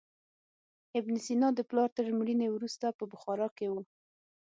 [0.99, 3.75] ابن سینا د پلار تر مړینې وروسته په بخارا کې و.